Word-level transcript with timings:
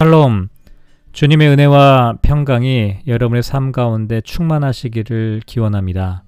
샬롬 0.00 0.48
주님의 1.12 1.48
은혜와 1.50 2.20
평강이 2.22 3.00
여러분의 3.06 3.42
삶 3.42 3.70
가운데 3.70 4.22
충만하시기를 4.22 5.42
기원합니다. 5.44 6.24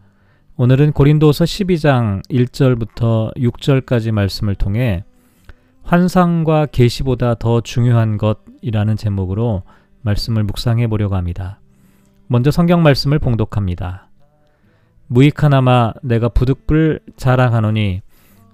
오늘은 0.56 0.92
고린도서 0.92 1.44
12장 1.46 2.22
1절부터 2.28 3.34
6절까지 3.34 4.12
말씀을 4.12 4.56
통해 4.56 5.04
환상과 5.84 6.66
계시보다 6.66 7.34
더 7.36 7.62
중요한 7.62 8.18
것이라는 8.18 8.94
제목으로 8.96 9.62
말씀을 10.02 10.44
묵상해 10.44 10.86
보려고 10.88 11.16
합니다. 11.16 11.58
먼저 12.26 12.50
성경 12.50 12.82
말씀을 12.82 13.18
봉독합니다. 13.20 14.10
무익하나마 15.06 15.94
내가 16.02 16.28
부득불 16.28 17.00
자랑하노니 17.16 18.02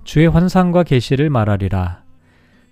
주의 0.04 0.28
환상과 0.28 0.84
계시를 0.84 1.28
말하리라. 1.28 2.07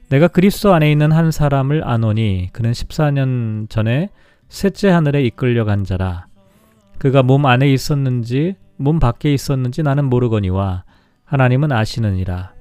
내가 0.09 0.29
그리스도 0.29 0.73
안에 0.73 0.91
있는 0.93 1.11
한 1.11 1.33
사람을 1.33 1.87
아노니 1.87 2.51
그는 2.53 2.71
14년 2.71 3.69
전에 3.69 4.11
셋째 4.49 4.89
하늘에 4.89 5.23
이끌려 5.23 5.65
간 5.65 5.83
자라. 5.83 6.27
그가 6.99 7.23
몸 7.25 7.45
안에 7.45 7.73
있었는지 7.73 8.55
몸 8.77 9.01
밖에 9.01 9.35
있었는지 9.35 9.83
나는 9.83 10.05
모르거니와 10.05 10.85
하나님은 11.25 11.73
아시느니라. 11.73 12.53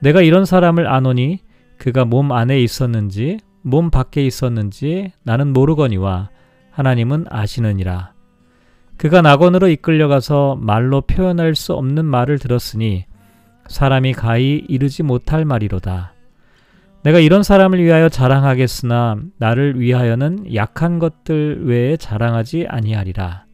내가 0.00 0.20
이런 0.20 0.44
사람을 0.44 0.86
아노니 0.86 1.40
그가 1.78 2.04
몸 2.04 2.32
안에 2.32 2.60
있었는지 2.60 3.38
몸 3.62 3.90
밖에 3.90 4.24
있었는지 4.26 5.12
나는 5.22 5.54
모르거니와 5.54 6.28
하나님은 6.70 7.26
아시느니라. 7.30 8.12
그가 8.98 9.22
낙원으로 9.22 9.68
이끌려가서 9.68 10.58
말로 10.60 11.00
표현할 11.00 11.54
수 11.54 11.72
없는 11.72 12.04
말을 12.04 12.38
들었으니 12.38 13.06
사람이 13.68 14.12
가히 14.12 14.64
이르지 14.68 15.02
못할 15.02 15.44
말이로다. 15.44 16.11
내가 17.04 17.18
이런 17.18 17.42
사람을 17.42 17.82
위하여 17.82 18.08
자랑하겠으나 18.08 19.16
나를 19.38 19.80
위하여는 19.80 20.54
약한 20.54 21.00
것들 21.00 21.66
외에 21.66 21.96
자랑하지 21.96 22.66
아니하리라. 22.68 23.44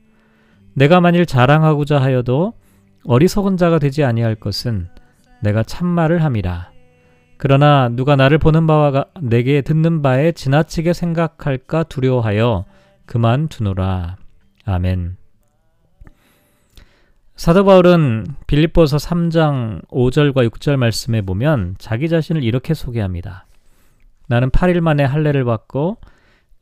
내가 0.74 1.00
만일 1.00 1.24
자랑하고자 1.24 2.00
하여도 2.00 2.52
어리석은 3.04 3.56
자가 3.56 3.78
되지 3.78 4.04
아니할 4.04 4.34
것은 4.34 4.88
내가 5.42 5.62
참말을 5.62 6.22
함이라. 6.22 6.70
그러나 7.38 7.88
누가 7.88 8.16
나를 8.16 8.38
보는 8.38 8.66
바와 8.66 9.06
내게 9.22 9.62
듣는 9.62 10.02
바에 10.02 10.32
지나치게 10.32 10.92
생각할까 10.92 11.84
두려워하여 11.84 12.66
그만 13.06 13.48
두노라. 13.48 14.16
아멘. 14.66 15.16
사도 17.38 17.64
바울은 17.64 18.26
빌립보서 18.48 18.96
3장 18.96 19.86
5절과 19.88 20.50
6절 20.50 20.76
말씀에 20.76 21.22
보면 21.22 21.76
자기 21.78 22.08
자신을 22.08 22.42
이렇게 22.42 22.74
소개합니다. 22.74 23.46
나는 24.28 24.50
8일 24.50 24.80
만에 24.80 25.04
할례를 25.04 25.44
받고 25.44 25.98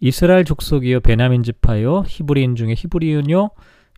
이스라엘 0.01 0.45
족속이요 0.45 1.01
베냐민 1.01 1.43
지파요 1.43 2.05
히브리인 2.07 2.57
중에 2.57 2.75
히브리인요 2.77 3.51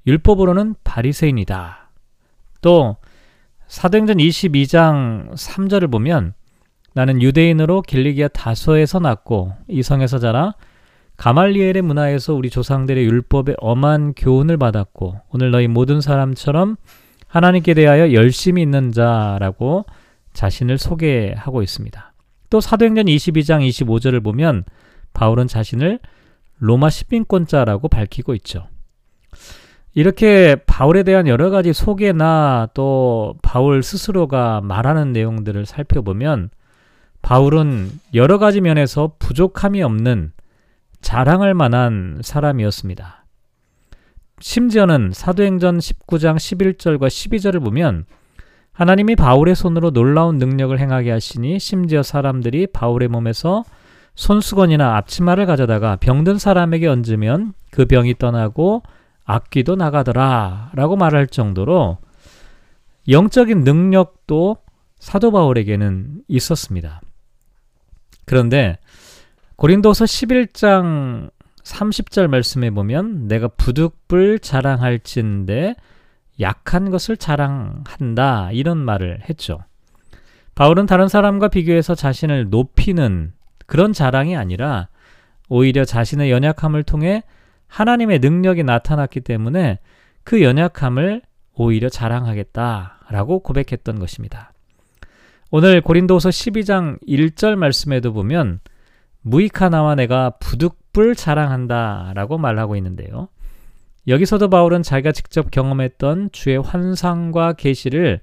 율법으로는 0.07 0.77
바리새인이다. 0.85 1.91
또 2.63 2.97
사도행전 3.67 4.17
22장 4.17 5.33
3절을 5.33 5.91
보면 5.91 6.33
나는 6.95 7.21
유대인으로 7.21 7.83
길리기아 7.83 8.29
다소에서 8.29 8.99
났고 8.99 9.53
이성에서 9.69 10.19
자라 10.19 10.55
가말리엘의 11.19 11.83
문화에서 11.83 12.35
우리 12.35 12.49
조상들의 12.49 13.05
율법에 13.05 13.55
엄한 13.59 14.15
교훈을 14.17 14.57
받았고 14.57 15.21
오늘 15.31 15.51
너희 15.51 15.69
모든 15.69 16.01
사람처럼 16.01 16.77
하나님께 17.27 17.75
대하여 17.75 18.13
열심히 18.15 18.63
있는 18.63 18.93
자라고 18.93 19.85
자신을 20.33 20.79
소개하고 20.79 21.63
있습니다. 21.63 22.08
또 22.51 22.61
사도행전 22.61 23.07
22장 23.07 23.67
25절을 23.69 24.23
보면 24.23 24.65
바울은 25.13 25.47
자신을 25.47 25.99
로마 26.59 26.91
시민권자라고 26.91 27.89
밝히고 27.89 28.35
있죠. 28.37 28.69
이렇게 29.95 30.57
바울에 30.67 31.03
대한 31.03 31.27
여러 31.27 31.51
가지 31.51 31.73
소개나 31.73 32.69
또 32.75 33.35
바울 33.43 33.83
스스로가 33.83 34.61
말하는 34.63 35.13
내용들을 35.13 35.67
살펴보면 35.67 36.51
바울은 37.23 37.91
여러 38.15 38.39
가지 38.39 38.61
면에서 38.61 39.15
부족함이 39.19 39.83
없는 39.83 40.33
자랑할 41.01 41.55
만한 41.55 42.21
사람이었습니다. 42.23 43.25
심지어는 44.41 45.11
사도행전 45.13 45.79
19장 45.79 46.37
11절과 46.37 47.09
12절을 47.09 47.63
보면 47.63 48.05
하나님이 48.79 49.17
바울의 49.17 49.57
손으로 49.57 49.91
놀라운 49.91 50.39
능력을 50.39 50.79
행하게 50.79 51.11
하시니 51.11 51.59
심지어 51.59 52.05
사람들이 52.05 52.69
바울의 52.69 53.09
몸에서 53.09 53.65
손수건이나 54.15 54.97
앞치마를 54.99 55.47
가져다가 55.47 55.97
병든 55.97 56.39
사람에게 56.39 56.87
얹으면 56.87 57.55
그 57.73 57.87
병이 57.87 58.19
떠나고 58.19 58.85
악귀도 59.25 59.75
나가더라 59.75 60.71
라고 60.75 60.95
말할 60.95 61.27
정도로 61.27 61.99
영적인 63.09 63.65
능력도 63.65 64.59
사도 65.01 65.33
바울에게는 65.33 66.23
있었습니다. 66.29 67.01
그런데 68.27 68.79
고린도서 69.57 70.05
11장 70.05 71.31
30절 71.65 72.29
말씀에 72.29 72.71
보면 72.71 73.27
내가 73.27 73.49
부득불 73.49 74.39
자랑할진데 74.39 75.75
약한 76.41 76.91
것을 76.91 77.17
자랑한다 77.17 78.53
이런 78.53 78.79
말을 78.79 79.21
했죠. 79.29 79.61
바울은 80.55 80.87
다른 80.87 81.09
사람과 81.09 81.49
비교해서 81.49 81.95
자신을 81.95 82.51
높이는 82.51 83.33
그런 83.67 83.93
자랑이 83.93 84.37
아니라 84.37 84.89
오히려 85.49 85.85
자신의 85.85 86.31
연약함을 86.31 86.83
통해 86.83 87.23
하나님의 87.69 88.19
능력이 88.19 88.65
나타났기 88.65 89.21
때문에 89.21 89.79
그 90.25 90.43
연약함을 90.43 91.23
오히려 91.55 91.89
자랑하겠다라고 91.89 93.41
고백했던 93.41 93.99
것입니다. 93.99 94.53
오늘 95.51 95.81
고린도서 95.81 96.29
12장 96.29 96.99
1절 97.07 97.57
말씀에도 97.57 98.13
보면 98.13 98.61
무익하나와 99.23 99.95
내가 99.95 100.31
부득불 100.41 101.15
자랑한다 101.15 102.13
라고 102.15 102.39
말하고 102.39 102.77
있는데요. 102.77 103.29
여기서도 104.09 104.49
바울은 104.49 104.83
자기가 104.83 105.13
직접 105.13 105.51
경험했던 105.51 106.31
주의 106.33 106.57
환상과 106.57 107.53
계시를 107.53 108.21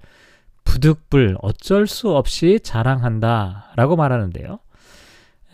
부득불 0.63 1.38
어쩔 1.41 1.85
수 1.85 2.09
없이 2.09 2.59
자랑한다 2.62 3.72
라고 3.75 3.96
말하는데요. 3.96 4.59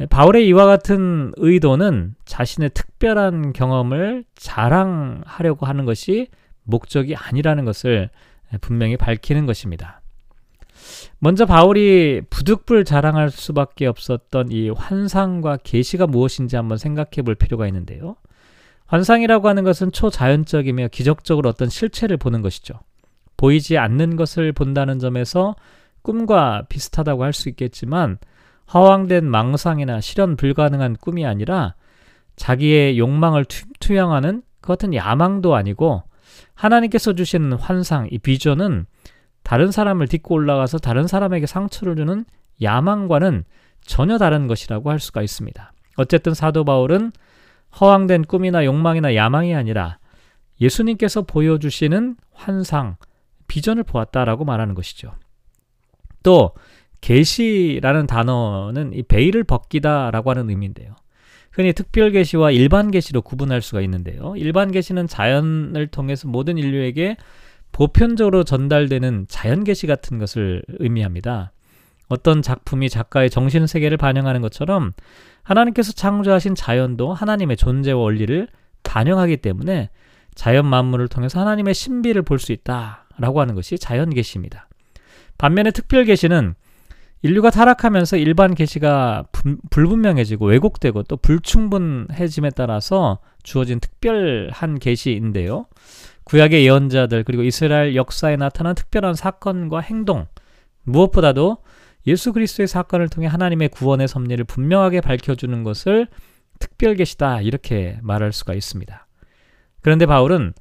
바울의 0.09 0.47
이와 0.47 0.65
같은 0.65 1.33
의도는 1.35 2.15
자신의 2.25 2.71
특별한 2.73 3.53
경험을 3.53 4.23
자랑하려고 4.35 5.65
하는 5.65 5.85
것이 5.85 6.27
목적이 6.63 7.15
아니라는 7.15 7.65
것을 7.65 8.09
분명히 8.61 8.97
밝히는 8.97 9.45
것입니다. 9.45 10.01
먼저 11.19 11.45
바울이 11.45 12.21
부득불 12.29 12.85
자랑할 12.85 13.29
수밖에 13.29 13.85
없었던 13.85 14.51
이 14.51 14.69
환상과 14.69 15.57
계시가 15.63 16.07
무엇인지 16.07 16.55
한번 16.55 16.77
생각해 16.77 17.21
볼 17.23 17.35
필요가 17.35 17.67
있는데요. 17.67 18.15
환상이라고 18.91 19.47
하는 19.47 19.63
것은 19.63 19.93
초자연적이며 19.93 20.89
기적적으로 20.89 21.47
어떤 21.47 21.69
실체를 21.69 22.17
보는 22.17 22.41
것이죠. 22.41 22.73
보이지 23.37 23.77
않는 23.77 24.17
것을 24.17 24.51
본다는 24.51 24.99
점에서 24.99 25.55
꿈과 26.01 26.63
비슷하다고 26.67 27.23
할 27.23 27.31
수 27.31 27.47
있겠지만 27.47 28.17
허황된 28.73 29.25
망상이나 29.25 30.01
실현 30.01 30.35
불가능한 30.35 30.97
꿈이 30.97 31.25
아니라 31.25 31.75
자기의 32.35 32.99
욕망을 32.99 33.45
투, 33.45 33.95
영하는 33.95 34.41
그 34.59 34.67
같은 34.67 34.93
야망도 34.93 35.55
아니고 35.55 36.03
하나님께서 36.53 37.13
주시는 37.13 37.53
환상, 37.53 38.09
이 38.11 38.17
비전은 38.17 38.87
다른 39.43 39.71
사람을 39.71 40.09
딛고 40.09 40.35
올라가서 40.35 40.79
다른 40.79 41.07
사람에게 41.07 41.45
상처를 41.45 41.95
주는 41.95 42.25
야망과는 42.61 43.45
전혀 43.85 44.17
다른 44.17 44.47
것이라고 44.47 44.91
할 44.91 44.99
수가 44.99 45.21
있습니다. 45.21 45.71
어쨌든 45.95 46.33
사도 46.33 46.65
바울은 46.65 47.13
허황된 47.79 48.23
꿈이나 48.25 48.65
욕망이나 48.65 49.15
야망이 49.15 49.55
아니라 49.55 49.99
예수님께서 50.59 51.23
보여주시는 51.23 52.17
환상, 52.33 52.97
비전을 53.47 53.83
보았다라고 53.83 54.45
말하는 54.45 54.75
것이죠. 54.75 55.13
또 56.23 56.51
계시라는 57.01 58.07
단어는 58.07 58.93
이 58.93 59.03
베일을 59.03 59.43
벗기다라고 59.43 60.29
하는 60.29 60.49
의미인데요. 60.49 60.95
흔히 61.51 61.73
특별 61.73 62.11
계시와 62.11 62.51
일반 62.51 62.91
계시로 62.91 63.21
구분할 63.21 63.61
수가 63.61 63.81
있는데요. 63.81 64.35
일반 64.37 64.71
계시는 64.71 65.07
자연을 65.07 65.87
통해서 65.87 66.27
모든 66.27 66.57
인류에게 66.57 67.17
보편적으로 67.71 68.43
전달되는 68.43 69.25
자연 69.27 69.63
계시 69.63 69.87
같은 69.87 70.17
것을 70.17 70.61
의미합니다. 70.79 71.51
어떤 72.11 72.41
작품이 72.41 72.89
작가의 72.89 73.29
정신 73.29 73.67
세계를 73.67 73.97
반영하는 73.97 74.41
것처럼 74.41 74.91
하나님께서 75.43 75.93
창조하신 75.93 76.55
자연도 76.55 77.13
하나님의 77.13 77.57
존재와 77.57 77.99
원리를 77.99 78.47
반영하기 78.83 79.37
때문에 79.37 79.89
자연 80.35 80.65
만물을 80.65 81.07
통해서 81.07 81.39
하나님의 81.39 81.73
신비를 81.73 82.23
볼 82.23 82.37
수 82.39 82.51
있다라고 82.51 83.39
하는 83.39 83.55
것이 83.55 83.77
자연 83.77 84.09
계시입니다. 84.09 84.67
반면에 85.37 85.71
특별 85.71 86.05
계시는 86.05 86.55
인류가 87.23 87.49
타락하면서 87.51 88.17
일반 88.17 88.55
계시가 88.55 89.25
불분명해지고 89.69 90.47
왜곡되고 90.47 91.03
또 91.03 91.17
불충분해짐에 91.17 92.49
따라서 92.55 93.19
주어진 93.43 93.79
특별한 93.79 94.79
계시인데요. 94.79 95.67
구약의 96.23 96.65
예언자들 96.65 97.23
그리고 97.23 97.43
이스라엘 97.43 97.95
역사에 97.95 98.37
나타난 98.37 98.75
특별한 98.75 99.13
사건과 99.13 99.81
행동 99.81 100.25
무엇보다도 100.83 101.57
예수 102.07 102.33
그리스도의 102.33 102.67
사건을 102.67 103.09
통해 103.09 103.27
하나님의 103.27 103.69
구원의 103.69 104.07
섭리를 104.07 104.43
분명하게 104.45 105.01
밝혀주는 105.01 105.63
것을 105.63 106.07
특별 106.59 106.95
계시다 106.95 107.41
이렇게 107.41 107.97
말할 108.01 108.31
수가 108.31 108.53
있습니다. 108.53 109.07
그런데 109.81 110.05
바울은 110.05 110.53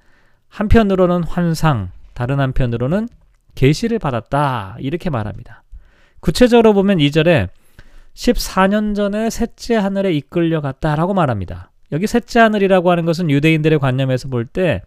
한편으로는 0.48 1.24
환상, 1.24 1.90
다른 2.14 2.40
한편으로는 2.40 3.08
계시를 3.54 3.98
받았다 3.98 4.76
이렇게 4.80 5.10
말합니다. 5.10 5.62
구체적으로 6.20 6.72
보면 6.74 6.98
2절에 6.98 7.48
14년 8.14 8.94
전에 8.94 9.30
셋째 9.30 9.76
하늘에 9.76 10.12
이끌려 10.12 10.60
갔다라고 10.60 11.14
말합니다. 11.14 11.70
여기 11.92 12.06
셋째 12.06 12.40
하늘이라고 12.40 12.90
하는 12.90 13.04
것은 13.04 13.30
유대인들의 13.30 13.78
관념에서 13.78 14.28
볼 14.28 14.46
때 14.46 14.82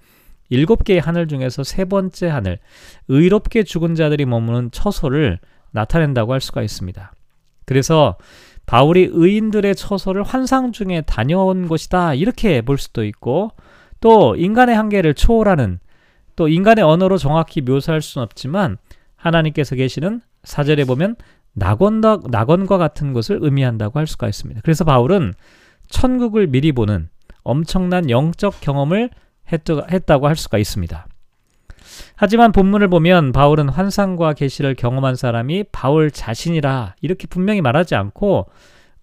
일곱 0.49 0.83
개의 0.83 0.99
하늘 0.99 1.27
중에서 1.27 1.63
세 1.63 1.85
번째 1.85 2.27
하늘, 2.27 2.59
의롭게 3.07 3.63
죽은 3.63 3.95
자들이 3.95 4.25
머무는 4.25 4.69
처소를 4.71 5.39
나타낸다고 5.73 6.31
할 6.31 6.39
수가 6.39 6.61
있습니다. 6.61 7.13
그래서 7.65 8.17
바울이 8.65 9.09
의인들의 9.11 9.75
처소를 9.75 10.23
환상 10.23 10.71
중에 10.71 11.01
다녀온 11.05 11.67
것이다 11.67 12.13
이렇게 12.13 12.61
볼 12.61 12.77
수도 12.77 13.03
있고 13.03 13.51
또 13.99 14.35
인간의 14.35 14.75
한계를 14.75 15.13
초월하는 15.13 15.79
또 16.35 16.47
인간의 16.47 16.83
언어로 16.83 17.17
정확히 17.17 17.61
묘사할 17.61 18.01
수는 18.01 18.23
없지만 18.23 18.77
하나님께서 19.15 19.75
계시는 19.75 20.21
사절에 20.43 20.85
보면 20.85 21.15
낙원과, 21.53 22.21
낙원과 22.29 22.77
같은 22.77 23.13
것을 23.13 23.39
의미한다고 23.41 23.99
할 23.99 24.07
수가 24.07 24.27
있습니다. 24.27 24.61
그래서 24.63 24.83
바울은 24.83 25.33
천국을 25.89 26.47
미리 26.47 26.71
보는 26.71 27.09
엄청난 27.43 28.09
영적 28.09 28.61
경험을 28.61 29.09
했다고 29.51 30.27
할 30.27 30.35
수가 30.35 30.57
있습니다. 30.57 31.07
하지만 32.15 32.51
본문을 32.51 32.87
보면 32.87 33.31
바울은 33.31 33.69
환상과 33.69 34.33
계시를 34.33 34.75
경험한 34.75 35.15
사람이 35.15 35.65
바울 35.71 36.11
자신이라 36.11 36.95
이렇게 37.01 37.27
분명히 37.27 37.61
말하지 37.61 37.95
않고 37.95 38.47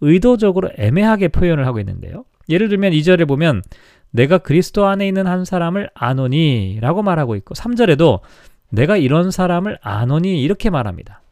의도적으로 0.00 0.70
애매하게 0.76 1.28
표현을 1.28 1.66
하고 1.66 1.78
있는데요. 1.80 2.24
예를 2.48 2.68
들면 2.68 2.92
2절에 2.92 3.26
보면 3.28 3.62
내가 4.10 4.38
그리스도 4.38 4.86
안에 4.86 5.06
있는 5.06 5.26
한 5.26 5.44
사람을 5.44 5.90
아노니 5.94 6.78
라고 6.80 7.02
말하고 7.02 7.36
있고 7.36 7.54
3절에도 7.54 8.20
내가 8.70 8.96
이런 8.96 9.30
사람을 9.30 9.78
아노니 9.82 10.42
이렇게 10.42 10.70
말합니다. 10.70 11.22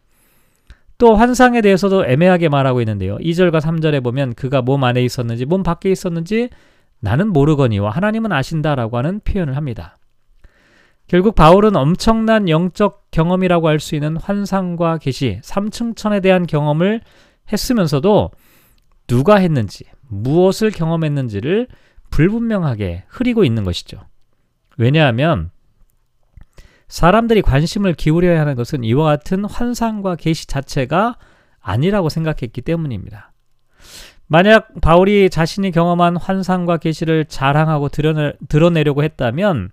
또 0.99 1.14
환상에 1.14 1.60
대해서도 1.60 2.06
애매하게 2.06 2.49
말하고 2.49 2.81
있는데요. 2.81 3.19
2절과 3.19 3.60
3절에 3.60 4.02
보면 4.02 4.34
그가 4.34 4.62
몸 4.62 4.82
안에 4.82 5.02
있었는지 5.02 5.44
몸 5.44 5.62
밖에 5.62 5.90
있었는지 5.90 6.50
나는 7.00 7.28
모르거니와 7.32 7.90
하나님은 7.90 8.32
아신다라고 8.32 8.99
하는 8.99 9.20
표현을 9.20 9.56
합니다. 9.56 9.98
결국 11.08 11.34
바울은 11.34 11.75
엄청난 11.75 12.49
영적 12.49 13.10
경험이라고 13.10 13.66
할 13.69 13.81
수 13.81 13.94
있는 13.94 14.16
환상과 14.16 14.99
계시, 14.99 15.40
삼층천에 15.43 16.20
대한 16.20 16.46
경험을 16.46 17.00
했으면서도 17.50 18.31
누가 19.06 19.37
했는지, 19.37 19.84
무엇을 20.08 20.70
경험했는지를 20.70 21.66
불분명하게 22.10 23.05
흐리고 23.08 23.44
있는 23.44 23.64
것이죠. 23.64 24.02
왜냐하면 24.76 25.50
사람들이 26.88 27.43
관심을 27.43 27.94
기울여야 27.94 28.40
하는 28.40 28.55
것은 28.55 28.84
이와 28.84 29.05
같은 29.05 29.44
환상과 29.44 30.16
계시 30.16 30.46
자체가 30.46 31.16
아니라고 31.60 32.10
생각했기 32.10 32.60
때문입니다. 32.60 33.32
만약 34.26 34.81
바울이 34.82 35.31
자신이 35.31 35.70
경험한 35.70 36.19
환상과 36.19 36.76
계시를 36.76 37.25
자랑하고 37.25 37.88
드러내, 37.88 38.32
드러내려고 38.49 39.02
했다면 39.02 39.70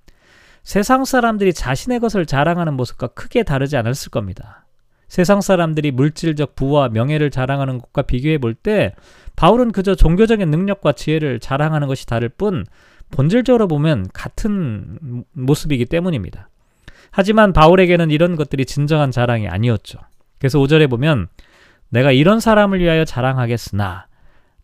세상 0.66 1.06
사람들이 1.06 1.54
자신의 1.54 2.00
것을 2.00 2.26
자랑하는 2.26 2.74
모습과 2.74 3.08
크게 3.08 3.44
다르지 3.44 3.78
않았을 3.78 4.10
겁니다. 4.10 4.66
세상 5.08 5.40
사람들이 5.40 5.92
물질적 5.92 6.56
부와 6.56 6.90
명예를 6.90 7.30
자랑하는 7.30 7.78
것과 7.78 8.02
비교해 8.02 8.40
볼 8.40 8.56
때 8.56 8.96
바울은 9.36 9.72
그저 9.72 9.94
종교적인 9.94 10.50
능력과 10.50 10.94
지혜를 10.94 11.40
자랑하는 11.40 11.88
것이 11.88 12.08
다를 12.08 12.30
뿐 12.30 12.66
본질적으로 13.12 13.68
보면 13.68 14.08
같은 14.12 15.24
모습이기 15.34 15.86
때문입니다. 15.86 16.50
하지만 17.12 17.54
바울에게는 17.54 18.10
이런 18.10 18.36
것들이 18.36 18.66
진정한 18.66 19.12
자랑이 19.12 19.48
아니었죠. 19.48 20.00
그래서 20.40 20.58
5절에 20.58 20.90
보면 20.90 21.28
내가 21.90 22.12
이런 22.12 22.40
사람을 22.40 22.80
위하여 22.80 23.06
자랑하겠으나 23.06 24.08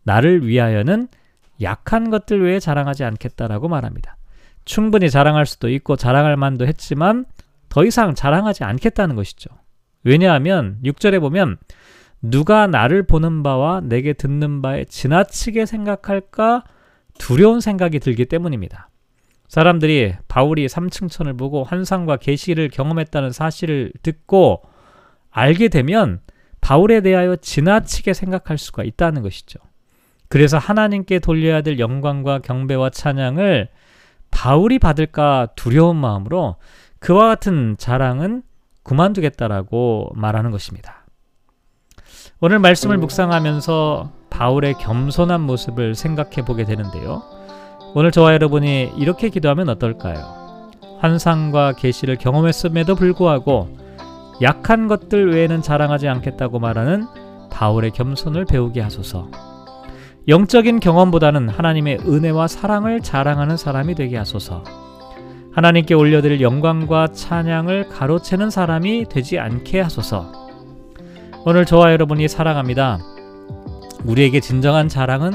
나를 0.04 0.48
위하여는 0.48 1.08
약한 1.62 2.10
것들 2.10 2.44
외에 2.44 2.60
자랑하지 2.60 3.04
않겠다라고 3.04 3.68
말합니다. 3.68 4.18
충분히 4.72 5.10
자랑할 5.10 5.46
수도 5.46 5.68
있고 5.68 5.98
자랑할 5.98 6.38
만도 6.38 6.66
했지만 6.66 7.26
더 7.68 7.84
이상 7.84 8.16
자랑하지 8.16 8.64
않겠다는 8.64 9.18
것이죠. 9.18 9.50
왜냐하면 10.06 10.78
6절에 10.86 11.20
보면 11.20 11.58
누가 12.22 12.68
나를 12.68 13.06
보는 13.06 13.44
바와 13.44 13.82
내게 13.82 14.14
듣는 14.14 14.62
바에 14.62 14.86
지나치게 14.86 15.66
생각할까 15.66 16.64
두려운 17.18 17.60
생각이 17.60 18.00
들기 18.00 18.24
때문입니다. 18.24 18.90
사람들이 19.50 20.14
바울이 20.30 20.70
삼층천을 20.70 21.36
보고 21.36 21.66
환상과 21.66 22.16
계시를 22.16 22.70
경험했다는 22.70 23.34
사실을 23.34 23.92
듣고 24.04 24.62
알게 25.32 25.68
되면 25.68 26.22
바울에 26.62 27.02
대하여 27.02 27.36
지나치게 27.36 28.14
생각할 28.14 28.58
수가 28.58 28.86
있다는 28.86 29.22
것이죠. 29.22 29.60
그래서 30.30 30.58
하나님께 30.58 31.20
돌려야 31.20 31.62
될 31.62 31.78
영광과 31.78 32.40
경배와 32.40 32.92
찬양을 32.92 33.68
바울이 34.32 34.80
받을까 34.80 35.48
두려운 35.56 35.98
마음으로 35.98 36.56
그와 37.00 37.28
같은 37.28 37.76
자랑은 37.78 38.44
그만두겠다라고 38.84 40.12
말하는 40.16 40.52
것입니다. 40.52 41.06
오늘 42.40 42.60
말씀을 42.60 42.98
묵상하면서 42.98 44.12
바울의 44.30 44.76
겸손한 44.76 45.42
모습을 45.42 45.94
생각해 45.94 46.44
보게 46.46 46.64
되는데요. 46.64 47.22
오늘 47.94 48.12
저와 48.12 48.34
여러분이 48.34 48.94
이렇게 48.98 49.30
기도하면 49.30 49.70
어떨까요? 49.70 50.72
환상과 51.00 51.74
계시를 51.74 52.16
경험했음에도 52.16 52.96
불구하고 52.96 53.78
약한 54.42 54.88
것들 54.88 55.34
외에는 55.34 55.62
자랑하지 55.62 56.08
않겠다고 56.08 56.60
말하는 56.60 57.06
바울의 57.52 57.92
겸손을 57.92 58.46
배우게 58.46 58.82
하소서. 58.82 59.28
영적인 60.28 60.80
경험보다는 60.80 61.50
하나님의 61.50 62.00
은혜와 62.06 62.48
사랑을 62.48 63.02
자랑하는 63.02 63.58
사람이 63.58 63.96
되게 63.96 64.18
하소서. 64.18 64.64
하나님께 65.52 65.96
올려드릴 65.96 66.42
영광과 66.42 67.08
찬양을 67.08 67.90
가로채는 67.90 68.52
사람이 68.52 69.06
되지 69.10 69.40
않게 69.40 69.82
하소서. 69.82 70.32
오늘 71.44 71.66
저와 71.66 71.92
여러분이 71.92 72.28
사랑합니다. 72.28 73.00
우리에게 74.06 74.42
진정한 74.42 74.88
자랑은 74.88 75.34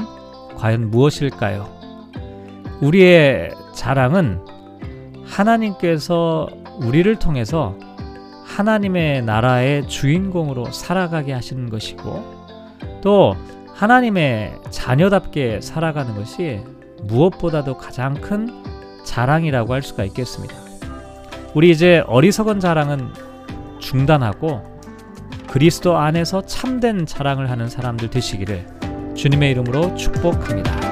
과연 0.55 0.89
무엇일까요? 0.89 1.67
우리의 2.81 3.51
자랑은 3.75 4.39
하나님께서 5.25 6.47
우리를 6.81 7.13
통해서 7.17 7.75
하나님의 8.45 9.23
나라의 9.23 9.87
주인공으로 9.89 10.71
살아가게 10.71 11.33
하시는 11.33 11.69
것이고 11.69 12.23
또 13.01 13.35
하나님의 13.77 14.55
자녀답게 14.71 15.61
살아가는 15.61 16.15
것이 16.15 16.61
무엇보다도 17.03 17.77
가장 17.77 18.15
큰 18.15 18.63
자랑이라고 19.03 19.71
할 19.71 19.83
수가 19.83 20.03
있겠습니다. 20.05 20.55
우리 21.53 21.69
이제 21.69 22.03
어리석은 22.07 22.59
자랑은 22.59 23.13
중단하고 23.79 24.79
그리스도 25.47 25.95
안에서 25.95 26.41
참된 26.41 27.05
자랑을 27.05 27.51
하는 27.51 27.69
사람들 27.69 28.09
되시기를 28.09 28.65
주님의 29.15 29.51
이름으로 29.51 29.93
축복합니다. 29.93 30.86